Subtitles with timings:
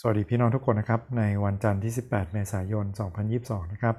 [0.00, 2.86] สวัสดีพี่น้องทุกคนนะครับ ในวันจันทร์ที่ 18 เมษายน
[3.28, 3.96] 2022 นะครับ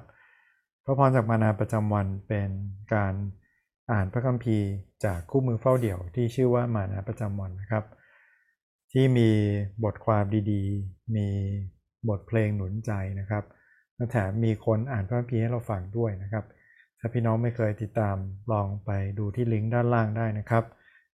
[0.84, 2.50] พระพรจากมานาประจำวันเป็น
[2.94, 3.14] การ
[3.90, 4.68] อ่านพระคัมภีร์
[5.04, 7.84] จากคู่มือเฝ้าเดี่ยวที่ชื่อว่ามานาประจำวันนะครับ
[8.92, 9.30] ที่มี
[9.84, 11.28] บทความดีๆ มี
[12.08, 13.44] บทเพลงหนุนใจนะครับ
[13.96, 16.44] และแถมมีคนอ่านพระคัมภีร์ให้เราฟังด้วยนะครับ
[16.98, 18.16] ถ้าพี่น้องไม่เคยติดตาม
[18.52, 20.64] ลองไปดูที่ลิงก์ด้านล่างได้นะครับ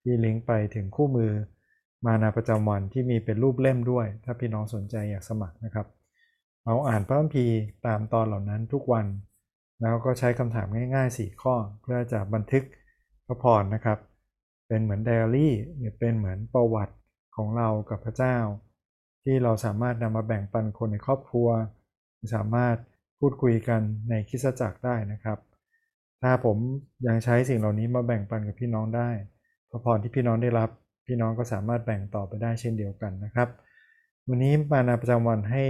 [0.03, 1.31] ที่ลิงก์ไปถึงคู่มือ
[2.05, 5.87] มานาประจำวันที่มีเป็นรูปเล่มด้วย ถ้าพี่น้องสนใจอยากสมัครนะครับ
[6.65, 9.05] เราอ่านพระคัมภีร์ตามตอนเหล่านั้นทุกวัน
[9.81, 12.63] แล้วก็ใช้คำถามง่าย ๆ 4 ข้อ เพื่อจะบันทึก
[13.27, 13.97] พระพรนะครับ
[14.67, 15.53] เป็นเหมือนไดอารี่
[15.99, 16.95] เป็นเหมือนประวัติ
[17.35, 18.37] ของเรากับพระเจ้า
[19.23, 21.49] ที่เราสามารถนำมาแบ่งปันคนในครอบครัว
[22.35, 22.75] สามารถ
[23.19, 25.37] พูดคุยกันในคิสจักรได้นะครับ
[26.21, 26.57] ถ้าผม
[27.07, 29.09] ยังใช้สิ่งเหล่านี้มาแบ่งปันกับพี่น้องได้
[29.69, 30.69] พระพรที่พี่น้องได้รับ
[31.05, 33.49] พี่น้องก็สามารถแบ่งต่อไปได้เช่นเดียวกันนะครับ
[34.27, 35.65] วันนี้มานาประจำวันให้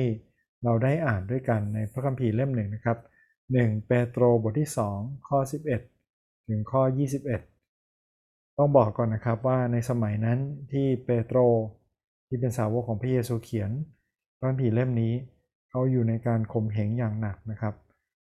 [0.63, 2.97] เราได้อ่านด้วยกันในพระคัมภีร์เล่มหนึ่งนะครับ
[3.41, 5.39] 1 เปโตรบทที่ 2 ข้อ
[5.93, 6.81] 11 ถึงข้อ
[7.69, 10.39] 21 ต้องบอกก่อนนะครับว่าในสมัยนั้น
[10.71, 11.37] ที่เปโตร
[12.27, 13.71] ที่เป็นสาวกของพระเยซูเขียน
[14.37, 15.13] พระคัมภีร์เล่มนี้
[15.69, 17.73] เขาอยู่ในการข่มเหงอย่างหนักนะครับ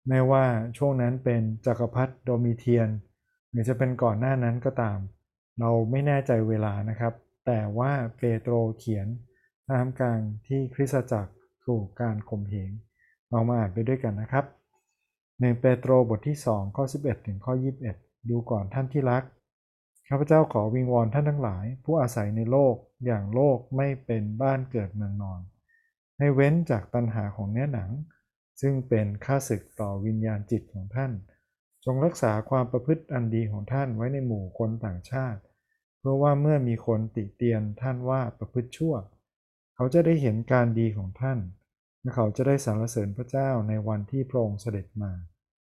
[0.07, 0.43] แม้ว่า
[0.77, 2.89] ช่วงนั้นเป็นจักรพรรดิโดมิเทียน
[3.51, 4.97] หรือจะเป็นก่อนหน้านั้นก็ตาม
[5.59, 7.13] เราไม่แน่ใจเวลานะครับ
[7.45, 9.07] แต่ว่าเปโตรเขียน
[9.67, 11.33] ท่ามกลางที่คริสตจักร
[11.65, 12.71] ถูกการข่มเหง
[13.29, 14.45] เรามาอ่านไปด้วยกันนะครับ
[15.39, 17.53] หนึ่งเปโตรบทที่2ข้อ11 ถึงข้อ
[17.91, 19.23] 21 ดูก่อนท่านที่รัก
[20.09, 25.41] ข้าพเจ้าขอวิงวอนท่านทั้งหลาย ผู้อาศัยในโลกอย่างโลกไม่เป็นบ้านเกิดเมืองนอน
[26.17, 27.91] ให้เว้นจากตัณหาของเนื้อหนัง
[28.61, 31.11] ซึ่งเป็นค่าศึกต่อวิญญาณจิตของท่าน
[31.89, 35.41] จงรักษาความประพฤติอันดีของท่านไว้ในหมู่คนต่างชาติ
[35.99, 38.95] เพราะว่าเมื่อมีคนติเตียนท่านว่าประพฤติชั่ว
[39.75, 41.39] เขาจะได้เห็นการดีของท่าน
[42.01, 45.11] และเขาจะได้สรรเสริญพระเจ้าในวันที่พระองค์เสด็จมา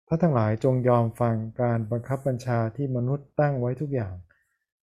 [0.08, 4.14] ท่านทั้งหลายจงยอมฟังการบังคับบัญชาที่มนุษย์ตั้งไว้ทุกอย่าง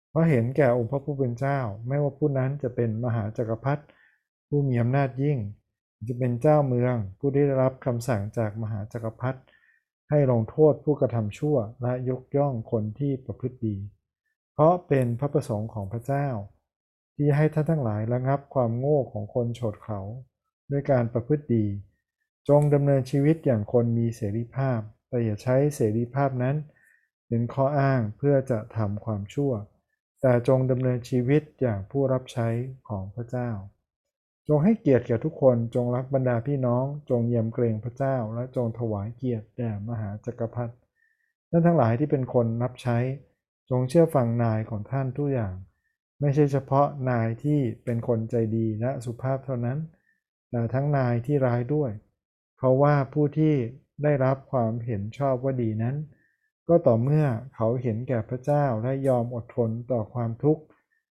[0.09, 3.83] เพราะเห็นแก่องค์พระผู้เป็นเจ้า ไม่ว่าผู้นั้นจะเป็นมหาจักรพรรดิ
[4.47, 5.37] ผู้มีอำนาจยิ่ง
[6.09, 9.39] จะเป็นเจ้าเมืองผู้ได้รับคำสั่งจากมหาจักรพรรดิ
[10.09, 13.77] ให้ลงโทษผู้กระทำชั่วและยกย่องคนที่ประพฤติดี
[14.53, 16.27] เพราะเป็นพระประสงค์ของพระเจ้า
[17.15, 19.99] ที่ให้ท่านทั้งหลายระงับความโง่ของคนโฉดเขา
[20.71, 21.65] ด้วยการประพฤติดี
[22.49, 24.79] จงดำเนินชีวิตอย่างคนมีเสรีภาพ
[25.09, 26.55] แต่อย่าใช้เสรีภาพนั้น
[27.27, 29.51] เป็นข้ออ้างเพื่อจะทำความชั่ว
[30.21, 32.47] แต่จงดำเนินชีวิตอย่างผู้รับใช้
[32.89, 33.49] ของพระเจ้า
[34.47, 40.73] จงให้เกียรติแก่ทุกคน จงรักบรรดาพี่น้อง จงเยี่ยมเกรงพระเจ้า และจงถวายเกียรติแด่มหาจักรพรรดิ
[41.49, 42.97] ท่านทั้งหลายที่เป็นคนรับใช้
[43.69, 45.55] จงเชื่อฟังนายของท่านทุกอย่าง
[46.21, 49.77] ไม่ใช่เฉพาะนายที่เป็นคนใจดีและสุภาพเท่านั้น
[50.49, 51.91] แต่ทั้งนายที่ร้ายด้วย
[52.57, 53.53] เพราะว่าผู้ที่
[54.03, 55.95] ได้รับความเห็นชอบว่าดีนั้น
[56.67, 57.25] ก็ต่อเมื่อ
[57.55, 60.63] เขาเห็นแก่พระเจ้าและยอมอดทนต่อความทุกข์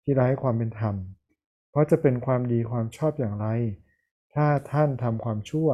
[0.02, 0.94] ที่ไร้ความเป็นธรรม
[1.76, 3.46] เพราะจะเป็นความดีความชอบอย่างไร
[4.34, 5.68] ถ้าท่านทำความชั่ว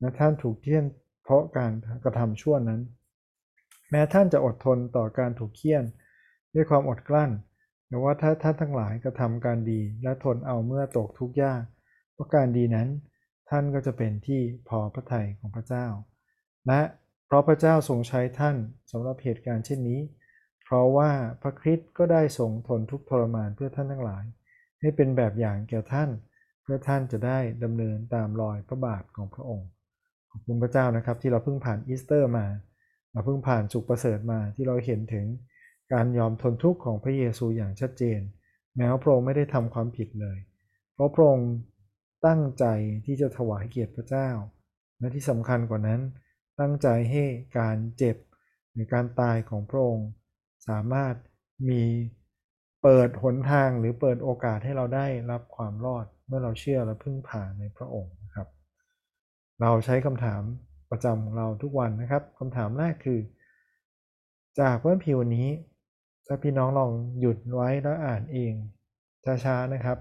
[0.00, 0.84] และท่านถูกเคี่ยน
[1.22, 1.72] เพราะการ
[2.04, 2.80] กระทำชั่วนั้น
[3.90, 5.84] แม้ท่านจะอดทนต่อการถูกเคี่ยน
[6.54, 7.30] ด้วยความอดกลั้น
[7.88, 11.62] แต่ว่าถ้าท่านทั้งหลายกระทำการดีและทนเอาเมื่อตกทุกข์ยาก
[12.12, 12.88] เพราะการดีนั้น
[13.50, 15.86] ท่านก็จะเป็นที่พอพระทัยของพระเจ้า
[16.66, 16.80] และ
[17.26, 18.56] เพราะพระเจ้าทรงใช้ท่าน
[18.90, 20.00] สำหรับเหตุการณ์เช่นนี้
[20.64, 21.10] เพราะว่า
[21.42, 24.24] พระคริสต์ก็ได้ทรงทนทุกทรมานเพื่อท่านทั้งหลาย
[24.84, 26.10] ให้เป็นแบบอย่างแก่ท่าน
[26.62, 29.68] เพื่อท่านจะได้ดำเนินตามรอยพระบาทของพระองค์
[30.30, 32.46] ขอบคุณพระเจ้านะครับที่เราเพิ่งผ่านอีสเตอร์มา
[33.12, 35.26] เราเพิ่งผ่านศุกร์ประเสริฐมาที่เราเห็นถึง
[35.92, 38.20] การยอมทนทุกข์ของพระเยซูอย่างชัดเจน
[38.76, 40.38] แม้ว่าพระองค์ไม่ได้ทำความผิดเลย
[40.94, 41.50] เพราะพระองค์
[42.26, 42.64] ตั้งใจ
[43.06, 44.28] ที่จะถวายเกียรติพระเจ้า
[44.98, 46.00] และที่สำคัญกว่านั้น
[46.60, 47.24] ตั้งใจให้
[47.58, 48.16] การเจ็บ
[48.72, 50.08] หรือการตายของพระองค์
[50.68, 51.14] สามารถ
[51.68, 51.82] มี
[52.84, 58.48] เปิดหนทางหรือเปิดโอกาสให้เราได้รับความรอดเมื่อเราเชื่อและพึ่งพาในพระองค์นะครับ
[59.60, 60.42] เราใช้คำถาม
[60.90, 63.20] ประจำของเราทุกวันนะครับคำถามแรกคือ
[64.60, 65.48] จากเพื่อนพิวันนี้
[66.26, 68.52] ถ้าพี่น้องลองหยุดไว้แล้วอ่านเอง
[69.44, 69.98] ช้าๆนะครับ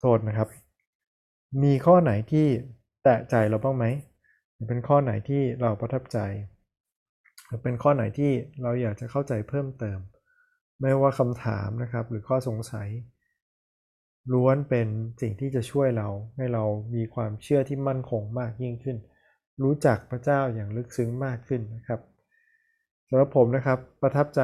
[0.00, 0.48] โทษนะครับ
[1.62, 2.46] มีข้อไหนที่
[3.04, 3.84] แตะใจเราบ้างไหม
[4.68, 6.18] เป็นข้อไหนที่เราประทับใจ
[7.46, 8.30] หรือเป็นข้อไหนที่
[8.62, 9.98] เราอยากจะเข้าใจเพิ่มเติม
[10.80, 12.88] ไม่ว่าคำถามนะครับ หรือข้อสงสัย
[14.32, 14.88] ล้วนเป็น
[15.20, 18.96] สิ่งที่จะช่วยเราให้เรามีความเชื่อที่มั่นคงมากยิ่งขึ้น
[19.62, 22.00] รู้จักพระเจ้าอย่างลึกซึ้งมากขึ้นนะครับ
[23.08, 24.40] สำหรับผมนะครับประทับใจ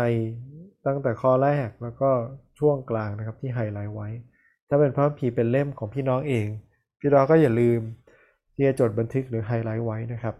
[0.86, 2.10] ตั้งแต่ข้อแรกแล้วก็
[2.58, 4.08] ช่วงกลางนะครับที่ไฮไลท์ไว้
[4.68, 6.48] ถ้าเป็นพระคัมภีเป็นเล่มของพี่น้องเอง
[7.00, 7.80] พี่น้องก็อย่าลืม
[8.54, 10.34] ที่จะจดบันทึกหรือไฮไลท์ไว้นะครับ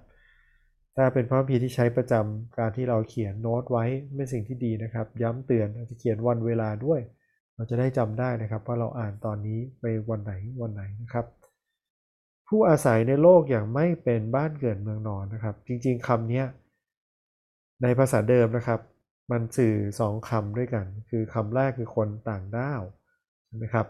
[0.97, 3.85] ถ้าเป็นพระคัมภีร์ที่ใช้ประจำการที่เราเขียนโน้ตไว้
[4.17, 7.01] เป็นสิ่งที่ดีนะครับ ย้ำเตือนอาจจะเขียนวันเวลาด้วย
[7.55, 10.33] เราจะได้จำได้นะครับ ว่าเราอ่านตอนนี้ไปวันไหน
[10.63, 11.27] วันไหนนะครับ
[12.49, 16.43] ผู้อาศัยในโลกอย่างไม่เป็นบ้านเกิดเมืองนอนนะครับ จริง ๆคำนี้
[17.83, 18.81] ในภาษาเดิมนะครับ
[19.31, 22.83] มันสื่อสองคำด้วยกัน คือคำแรกคือคนต่างด้าว
[23.47, 23.87] ใช่ไหมครับ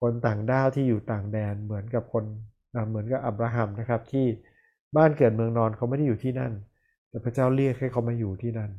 [0.00, 2.24] คนต่างด้าวที่อยู่ต่างแดนเหมือนกับคน
[2.88, 4.26] เหมือนกับอับราฮัมนะครับที่
[4.96, 6.52] บ้านเกิดเมืองนอนเขาไม่ได้อยู่ที่นั่น
[7.08, 8.70] แต่พระเจ้าเรียกให้เขามาอยู่ที่นั่น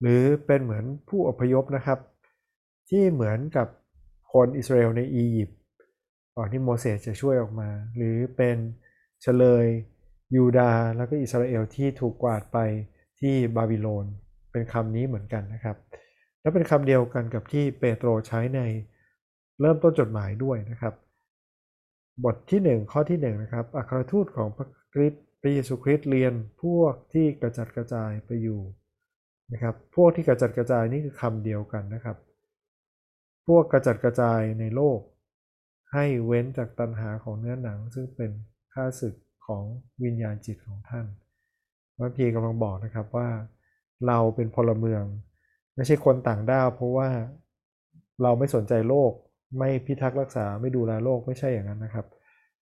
[0.00, 1.98] หรือเป็นเหมือนผู้อพยพนะครับ
[2.90, 3.68] ที่เหมือนกับ
[4.32, 5.58] คนอิสราเอลในอียิปต์
[6.36, 8.56] ก่อนที่โมเสสจะช่วยออกมา หรือเป็น
[9.22, 9.66] เฉลย
[10.34, 12.58] ยูดาห์แล้วก็อิสราเอลที่ถูกกวาดไป
[13.20, 14.06] ที่บาบิโลน
[14.52, 15.76] เป็นคำนี้เหมือนกันนะครับ
[16.40, 18.60] และเป็นคำเดียวกันกับที่เปโตรใช้ใน
[19.60, 20.94] เริ่มต้นจดหมายด้วยนะครับ
[22.24, 26.32] บทที่ 1 ข้อที่1นะครับอัครทูตของพระคริสต์พระเยซูคริสต์เรียน
[26.62, 28.60] พวกที่กระจัดกระจายไปอยู่
[29.52, 32.16] นะครับ พวกที่กระจัดกระจายนี่คือคำเดียวกันนะครับ
[33.46, 35.00] พวกกระจัดกระจายในโลก
[35.92, 38.30] ให้เว้นจากตัณหาของเนื้อหนัง ซึ่งเป็น
[38.74, 39.14] ข้าศึก
[39.46, 39.64] ของ
[40.04, 41.06] วิญญาณจิตของท่าน
[41.96, 43.28] พระพีกำลังบอกนะครับว่า
[44.06, 45.04] เราเป็นพลเมือง
[45.74, 47.08] ไม่ใช่คนต่างด้าวเพราะว่า
[48.22, 49.12] เราไม่สนใจโลก
[49.58, 52.06] ไม่พิทักษ์รักษาไม่ดูแลโลกไม่ใช่อย่างนั้นนะครับ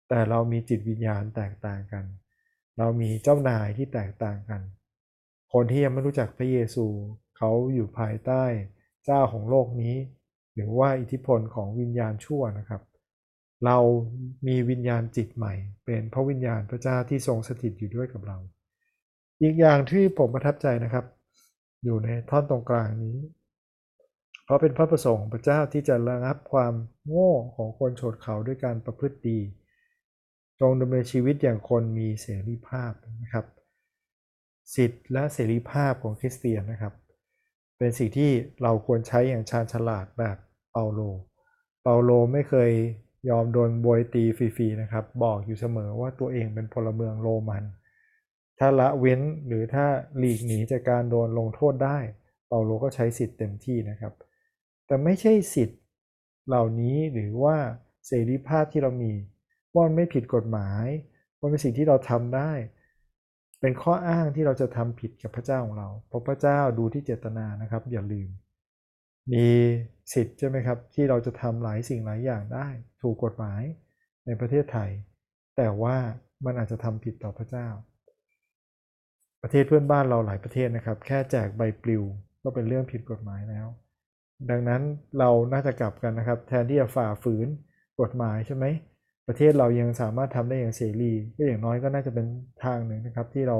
[0.09, 2.05] แต่เรามีจิตวิญญาณแตกต่างกัน
[2.77, 4.61] เรามีเจ้านายที่แตกต่างกัน
[5.53, 6.85] คนที่ยังไม่รู้จักพระเยซู
[7.37, 8.43] เขาอยู่ภายใต้
[9.05, 9.95] เจ้าของโลกนี้
[10.55, 12.81] หรือว่าอิทธิพลของวิญญาณชั่วนะครับ
[13.65, 13.77] เรา
[14.47, 15.53] มีวิญญาณจิตใหม่
[15.85, 18.37] เป็นพระวิญญาณพระเจ้าที่ทรงสถิตอยู่ด้วยกับเรา
[19.41, 21.05] อีกอย่างที่ผมประทับใจนะครับ
[21.83, 23.15] อยู่ในท่อนตรงกลางนี้
[24.49, 26.73] เพราะเป็นพระประสงค์พระเจ้าที่จะระงับความ
[27.07, 29.39] โง่ของคนโฉดเขาด้วยการประพฤติดี
[30.59, 32.91] จงดำเนินชีวิตอย่างคนมีเสรีภาพ
[33.23, 33.45] นะครับ
[34.75, 36.93] สิทธิและเสรีภาพของคริสเตียนนะครับ
[37.77, 38.31] เป็นสิ่งที่
[38.63, 40.37] เราควรใช้อย่างชาญฉลาดแบบ
[40.71, 40.99] เปาโล
[41.83, 42.71] เปาโลไม่เคย
[43.29, 47.63] ยอมโดนบวยตีฟรีๆนะครับ บอกอยู่เสมอว่าตัวเองเป็นพลเมืองโรมัน
[48.59, 49.85] ถ้าละเว้นหรือถ้า
[50.17, 51.97] หลีกหนีจากการโดนลงโทษได้
[52.47, 54.15] เปาโลก็ใช้สิทธิ์เต็มที่นะครับ
[54.89, 55.79] แต่ไม่ใช่สิทธิ์
[56.47, 57.57] เหล่านี้หรือว่า
[58.07, 59.13] เสรีภาพที่เรามี
[59.73, 60.85] ว่ามันไม่ผิดกฎหมาย
[61.39, 62.51] ว่าเป็นสิ่งที่เราทำได้
[63.61, 68.29] เป็นข้ออ้างที่เราจะทำผิดกับพระเจ้าของเรา เพราะพระเจ้าดูที่เจตนานะครับ อย่าลืม
[69.33, 69.47] มี
[70.13, 72.67] สิทธิ์ใช่ไหมครับ ที่เราจะทำหลายสิ่งหลายอย่างได้
[73.01, 73.61] ถูกกฎหมาย
[74.25, 74.89] ในประเทศไทย
[75.57, 75.97] แต่ว่า
[76.45, 77.67] มันอาจจะทำผิดต่อพระเจ้า
[79.41, 82.03] ประเทศเพื่อนบ้านเราหลายประเทศนะครับ แค่แจกใบปลิว
[82.43, 83.67] ก็เป็นเรื่องผิดกฎหมายแล้ว
[84.49, 84.81] ดังนั้น
[85.19, 87.47] เราน่าจะกลับกันนะครับ แทนที่จะฝ่าฝืน
[88.01, 88.65] กฎหมายใช่ไหม
[89.27, 92.27] ประเทศเรายังสามารถทำได้อย่างเสรีก็อย่างน้อยก็น่าจะเป็น
[92.63, 93.57] ทางหนึ่งนะครับ ที่เรา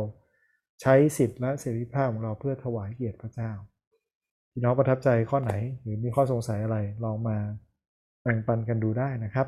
[0.82, 3.52] ใช้สิทธิและเสรีภาพของเราเพื่อถวายเกียรติพระเจ้า
[4.52, 7.38] พี่น้องประทับใจข้อไหนหรือมีข้อสงสัยอะไรลองมา
[8.24, 9.48] แบ่งปันกันดูได้นะครับ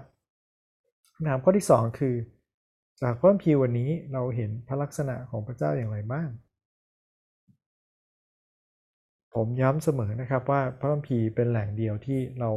[1.14, 2.16] คำถามข้อที่ 2 คือ
[3.02, 6.30] จากพระคัมภีร์วันนี้เราเห็นพระลักษณะของพระเจ้าอย่างไรบ้าง
[9.36, 12.52] ผมย้ำเสมอนะครับว่าพระคัมภีร์เป็นแหล่งเดียวที่เรา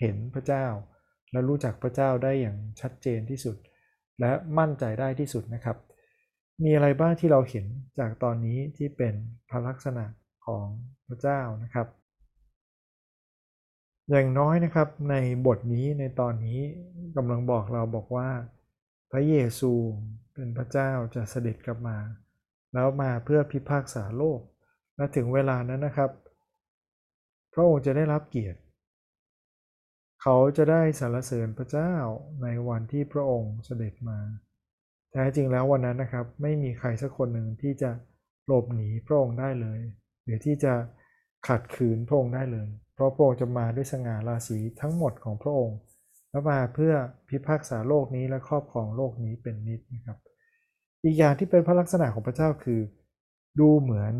[0.00, 0.66] เห็นพระเจ้า
[1.32, 3.56] และรู้จักพระเจ้าได้อย่างชัดเจนที่สุด
[4.20, 5.76] และมั่นใจได้ที่สุดนะครับ
[6.64, 7.66] มีอะไรบ้างที่เราเห็น
[7.98, 9.14] จากตอนนี้ที่เป็น
[9.48, 10.04] พระลักษณะ
[10.46, 10.66] ของ
[11.06, 11.86] พระเจ้านะครับ
[14.10, 15.14] อย่างน้อยนะครับใน
[15.46, 16.60] บทนี้ในตอนนี้
[17.16, 18.28] กำลังบอกเราบอกว่า
[19.10, 19.72] พระเยซู
[20.34, 21.98] เป็นพระเจ้าจะเสด็จกลับมา
[22.74, 24.40] แล้วมาเพื่อพิพากษาโลก
[25.02, 26.10] และถึงเวลานั้นนะครับ
[27.54, 28.60] พระองค์จะได้รับเกียรติ
[30.22, 31.94] เขาจะได้สรรเสริญพระเจ้า
[32.42, 34.18] ในวันที่พระองค์เสด็จมา
[35.12, 37.90] แท้จริงแล้ววันนั้นนะครับ ไม่มีใครสักคนหนึ่งที่จะ
[38.46, 39.80] หลบหนีพระองค์ได้เลย
[40.24, 40.74] หรือที่จะ
[41.48, 45.78] ขัดขืนพระองค์ได้เลย เพราะพระองค์จะมาด้วยสง่าราศีทั้งหมดของพระองค์
[46.30, 46.94] และมาเพื่อ
[47.28, 50.18] พิพากษาโลกนี้และครอบครองโลกนี้เป็นนิจนะครับ
[51.04, 52.80] อีกอย่างที่เป็นพระลักษณะของพระเจ้าคือ
[53.60, 54.14] ดูเหมือน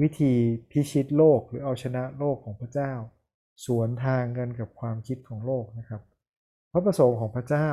[0.00, 0.34] วิธี
[0.70, 2.92] พิชิตโลกหรือเอาชนะโลกของพระเจ้า
[3.66, 6.02] สวนทางกันกับความคิดของโลกนะครับ
[6.72, 7.70] พระประสงค์ของพระเจ้า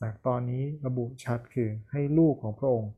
[0.00, 2.92] จากตอนนี้ระบุชัดคือให้ลูกของพระองค์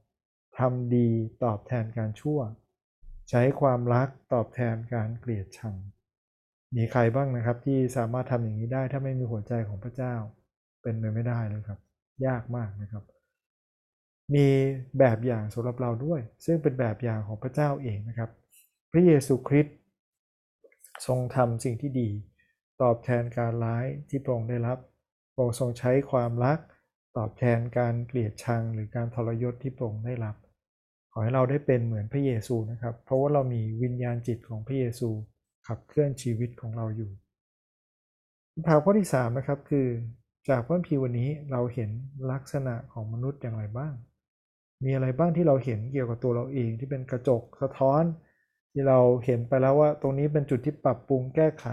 [0.59, 1.09] ทำดี
[1.45, 2.41] ตอบแทนการชั่ว
[3.31, 5.75] ใช้ความรักตอบแทนการเกลียดชัง
[6.77, 10.15] มีใครบ้างนะครับที่สามารถทำอย่างนี้ได้ถ้าไม่มีหัวใจของพระเจ้า
[10.83, 11.79] เป็นไปไม่ได้เลยครับ
[12.27, 13.05] ยากมากนะครับ
[14.35, 14.47] มี
[14.99, 18.31] แบบอย่างสำหรับเราด้วย ซึ่งเป็นแบบอย่างของพระเจ้าเองนะครับ
[18.93, 19.77] พระเยซูคริสต์
[21.07, 22.11] ทรงทำสิ่งที่ดี
[22.83, 24.79] ตอบแทนการร้ายที่พระองค์ได้รับ
[25.33, 26.59] พระองค์ทรงใช้ความรัก
[27.17, 30.37] ตอบแทนการเกลียดชังหรือการทรยศที่พระองค์ได้รับ
[31.13, 35.09] ขอให้เราได้เป็นเหมือนพระเยซูนะครับ เพราะว่าเรามีวิญญาณจิตของพระเยซู
[35.67, 37.11] ขับเคลื่อนชีวิตของเราอยู่
[38.53, 39.87] คำถามข้อที่3นะครับคือ
[40.49, 41.91] จากพระพีวันนี้เราเห็น
[42.31, 43.95] ลักษณะของมนุษย์อย่างไรบ้าง
[44.85, 48.03] มีอะไรบ้างที่เราเห็นเกี่ยวกับตัวเราเองที่เป็นกระจกสะท้อน
[48.73, 51.67] ที่เราเห็นไปแล้วว่า ตรงนี้เป็นจุดที่ปรับปรุงแก้ไข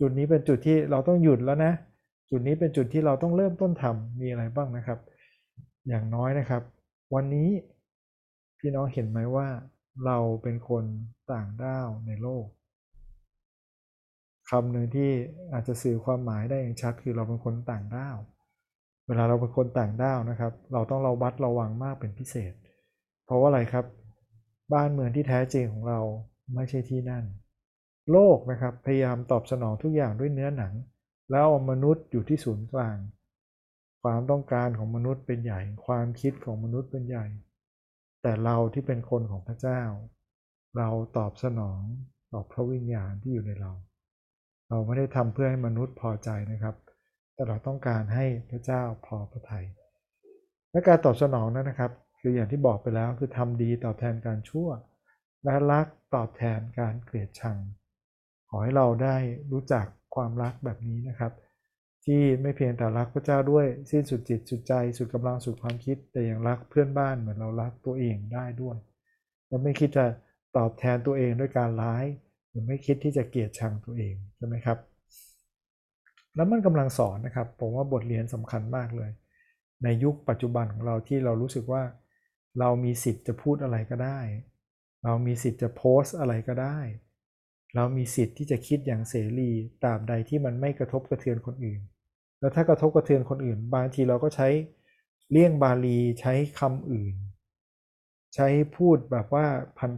[0.00, 1.72] จุดนี้เป็นจุดที่เราต้องหยุดแล้วนะ
[2.30, 4.98] จุดนี้เป็นจุดที่เราต้องเริ่มต้นทำมีอะไรบ้างนะครับ
[5.88, 6.62] อย่างน้อยนะครับ
[7.14, 7.48] วันนี้
[8.58, 9.48] พี่น้องเห็นไหมว่า
[10.06, 10.84] เราเป็นคน
[11.32, 12.46] ต่างด้าวในโลก
[14.50, 15.10] คำหนึ่งที่
[15.52, 18.16] อาจจะสื่อความหมายได้อย่างชัดคือเราเป็นคนต่างด้าว
[19.06, 22.52] เวลาเราเป็นคนต่างด้าวนะครับ เราต้องเราบัดระวังมากเป็นพิเศษ
[23.24, 23.84] เพราะว่าอะไรครับ
[24.72, 26.00] บ้านเมืองที่แท้จริงของเรา
[26.54, 27.24] ไม่ใช่ที่นั่น
[28.10, 30.74] โลกนะครับพยายามตอบสนองทุกอย่างด้วยเนื้อหนัง
[31.30, 32.98] แล้วมนุษย์อยู่ที่ศูนย์กลาง
[34.02, 37.26] ความต้องการของมนุษย์เป็นใหญ่ ความคิดของมนุษย์เป็นใหญ่
[38.22, 39.82] แต่เราที่เป็นคนของพระเจ้า
[40.76, 41.80] เราตอบสนอง
[42.32, 43.72] ต่อพระวิญญาณที่อยู่ในเรา
[44.68, 46.76] เราไม่ได้ทำเพื่อให้มนุษย์พอใจนะครับ
[47.34, 49.66] แต่เราต้องการให้พระเจ้าพอพระทยัย
[50.70, 51.92] และการตอบสนองนั้นนะครับ
[52.22, 54.68] คืออย่างที่บอกไปแล้วคือทำดีตอบแทนการชั่ว
[55.44, 57.58] และรักตอบแทนการเกลียดชัง
[58.48, 59.16] ขอให้เราได้
[59.52, 61.32] รู้จักความรักแบบนี้นะครับ
[62.04, 68.76] ที่ไม่เพียงแต่รักพระเจ้าด้วยสิ้นสุดจิตสุดใจสุดกำลังสุดความคิด แต่ยังรักเพื่อนบ้านเหมือนเรารักตัวเองได้ด้วย
[69.48, 70.04] เราไม่คิดจะ
[70.56, 72.04] ตอบแทนตัวเองด้วยการร้าย
[72.48, 74.78] หรือไม่คิดที่จะเกลียดชังตัวเองใช่ไหมครับ
[76.36, 79.10] แล้วมันกำลังสอนนะครับผมว่าบทเรียนสำคัญมากเลย
[79.84, 81.82] ในยุคปัจจุบันของเราที่เรารู้สึกว่า
[82.58, 84.20] เรามีสิทธิ์จะพูดอะไรก็ได้
[85.04, 86.78] เรามีสิทธิ์จะโพสต์อะไรก็ได้
[87.74, 89.50] เรามีสิทธิ์ที่จะคิดอย่างเสรี
[89.82, 91.80] ตราบใดที่มันไม่กระทบกระเทือนคนอื่น
[92.40, 94.48] แล้วถ้ากระทบกระเทือนคนอื่น บางทีเราก็ใช้
[95.30, 97.14] เลี่ยงบาลีใช้คำอื่น
[98.34, 99.46] ใช้พูดแบบว่า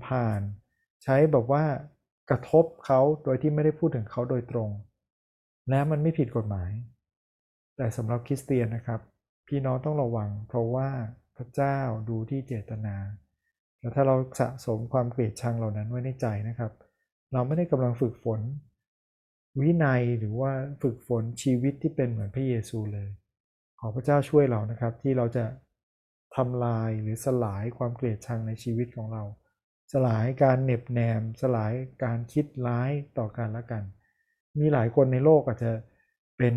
[0.06, 1.64] ผ่านๆใช้แบบว่า
[2.30, 4.70] กระทบเขาโดยที่ไม่ได้พูดถึงเขาโดยตรง
[5.70, 6.70] และมันไม่ผิดกฎหมาย
[7.76, 9.00] แต่สำหรับคริสเตียนนะครับ
[9.48, 10.88] พี่น้องต้องระวังเพราะว่า
[11.36, 12.96] พระเจ้าดูที่เจตนา
[13.78, 16.72] แล้วถ้าเราสะสมความเกลียดชังเหล่านั้นไว้ในใจนะครับ
[17.32, 18.40] เราไม่ได้กำลังฝึกฝน
[19.60, 23.08] วินัยหรือว่าฝึกฝนชีวิตที่เป็นเหมือนพระเยซูเลย
[23.80, 25.44] ขอพระเจ้าช่วยเรานะครับ ที่เราจะ
[26.36, 29.22] ทำลายหรือสลายความเกลียดชังในชีวิตของเรา
[29.92, 31.72] สลายการเหน็บแนม สลาย
[32.04, 33.82] การคิดร้ายต่อกันและกัน
[34.58, 35.72] มีหลายคนในโลกอาจจะ
[36.38, 36.54] เป็น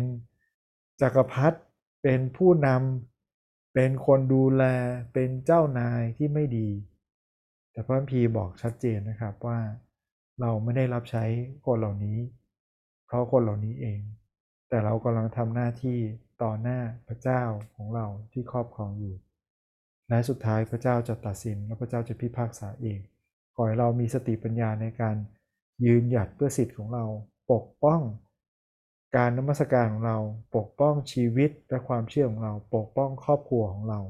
[1.00, 1.58] จักรพรรดิ
[2.02, 3.17] เป็นผู้นำ
[3.80, 4.64] เป็นคนดูแล
[5.12, 6.68] เป็นเจ้านายที่ไม่ดี
[7.72, 9.58] แต่พระพีบอกชัดเจนนะครับว่า
[10.40, 11.24] เราไม่ได้รับใช้
[11.66, 12.18] คนเหล่านี้
[13.06, 14.00] เพราะคนเหล่านี้เอง
[14.68, 15.98] แต่เรากำลังทำหน้าที่
[16.42, 17.42] ต่อหน้าพระเจ้า
[17.74, 19.14] ของเราที่ครอบครองอยู่
[20.08, 22.98] และสุดท้ายพระเจ้าจะตัดสินและพระเจ้าจะพิพากษาเอง
[23.54, 25.16] ขอให้เรามีสติปัญญาในการ
[25.84, 27.04] ยืนหยัดเพื่อสิทธิ์ของเรา
[27.52, 28.00] ปกป้อง
[29.16, 30.18] การนมัสการของเรา
[30.56, 34.00] ปกป้องชีวิตและความเชื่อของเราปกป้องครอบครัวของเรา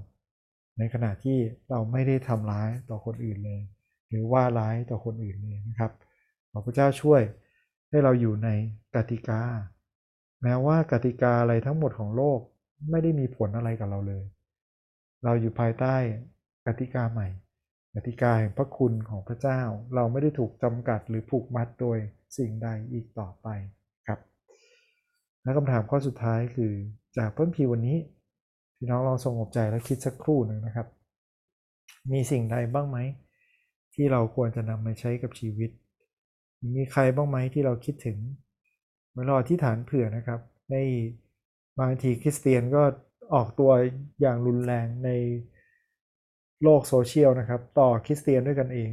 [0.78, 1.38] ในขณะที่
[1.70, 3.60] เราไม่ได้ทำร้ายต่อคนอื่นเลย
[4.08, 5.92] หรือว่าร้ายต่อคนอื่นเลยนะครับ
[6.50, 7.22] ขอพระเจ้าช่วย
[7.88, 8.48] ให้เราอยู่ใน
[8.96, 9.42] กติกา
[10.42, 12.40] แม้ว่ากติกาอะไรทั้งหมดของโลก
[12.90, 14.24] ไม่ได้มีผลอะไรกับเราเลย
[15.24, 15.96] เราอยู่ภายใต้
[16.66, 17.28] กติกาใหม่
[17.94, 19.60] กติกาแห่งพระคุณของพระเจ้า
[19.94, 21.98] เราไม่ได้ถูกจำกัดหรือผูกมัดโดย
[22.36, 23.48] สิ่งใดอีกต่อไป
[25.48, 26.72] และคำถามข้อสุดท้ายคือ
[27.16, 27.96] จากเพ้นพีวันนี้
[28.76, 30.86] พี่น้องลองสงบใจและคิดสักครู่หนึ่งนะครับ
[32.12, 32.98] มีสิ่งใดบ้างไหม
[33.94, 35.70] ที่เราควรจะนำมาใช้กับชีวิต
[36.76, 38.18] มีใครบ้างไหมที่เราคิดถึง
[39.12, 40.40] เมื่อเราที่ฐานเผื่อนะครับ
[40.70, 40.76] ใน
[41.80, 42.82] บางทีคริสเตียนก็
[43.34, 43.70] ออกตัว
[44.20, 45.10] อย่างรุนแรงใน
[46.62, 48.90] โลกโซเชียลนะครับ ต่อคริสเตียนด้วยกันเอง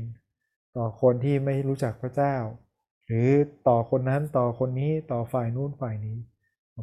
[0.78, 2.36] ต่อคนที่ไม่รู้จักพระเจ้า
[3.06, 3.30] หรือ
[3.68, 6.18] ต่อคนนั้นต่อคนนี้ต่อฝ่ายนู้นฝ่ายนี้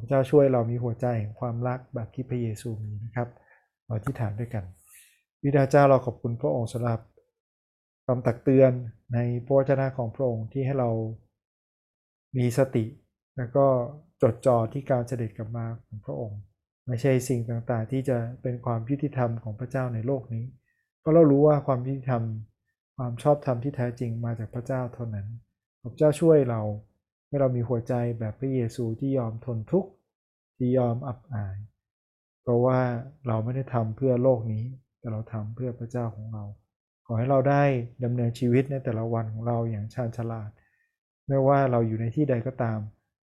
[0.00, 3.28] พระเจ้าช่วยเรามีหัวใจแห่งความรักแบบที่พระเยซูมีนะครับ
[3.86, 4.64] เราที่ฐานด้วยกัน
[5.42, 7.00] วิดาเจ้าเราขอบคุณพระองค์สำหรับ
[8.06, 8.72] คำตักเตือน
[9.14, 10.90] ในพระวจนะของพระองค์ที่ให้เรา
[12.36, 12.84] มีสติ
[13.36, 13.66] แล้วก็
[14.22, 16.40] จดจ่อที่การเสด็จกลับมาของพระองค์
[16.86, 20.44] ไม่ใช่สิ่งต่างๆ ที่จะเป็นความยุติธรรมของพระเจ้าในโลกนี้
[21.00, 22.22] เพราะเรารู้ว่าความยุติธรรม
[22.96, 25.26] ความชอบธรรมที่แท้จริงมาจากพระเจ้าเท่านั้น
[25.82, 26.60] พระเจ้าช่วยเรา
[27.32, 29.90] ให้เรามีหัวใจแบบพระเยซูที่ยอมทนทุกข์
[30.56, 31.56] ที่ยอมอับอาย
[32.42, 32.78] เพราะว่า
[33.26, 34.64] เราไม่ได้ทำเพื่อโลกนี้
[34.98, 36.44] แต่เราทำเพื่อพระเจ้าของเรา
[37.06, 37.62] ขอให้เราได้
[38.04, 40.50] ดำเนินชีวิตในแต่ละวันของเราอย่างชาญฉลาด
[41.28, 42.78] ไม่ว่าเราอยู่ในที่ใดก็ตาม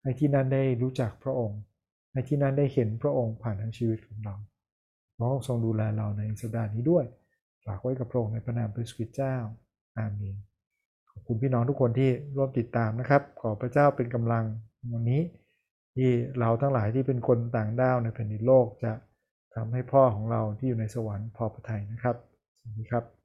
[0.03, 1.61] ให้ที่นั่นได้รู้จักพระองค์
[2.13, 4.35] ให้ที่นั่นได้เห็นพระองค์ผ่านทั้งชีวิตของเรา
[5.17, 7.05] พระองค์ทรงดูแลเราในสัปดาห์นี้ด้วย
[7.65, 9.37] ฝากไว้กับพระองค์ในพระนามพระสุคริตเจ้า
[9.99, 10.37] อาเมน
[11.13, 14.45] ขอบคุณพี่น้องทุกคนที่ร่วมติดตามนะครับ ขอพระเจ้าเป็นกำลัง
[14.93, 15.21] วันนี้
[15.97, 18.93] ที่เราทั้งหลายที่เป็นคนต่างด้าวในแผ่นดินโลกจะ
[19.55, 22.17] ทำให้พ่อของเราที่อยู่ในสวรรค์พอพระทัยนะครับ
[22.61, 23.20] สวัสดีครับ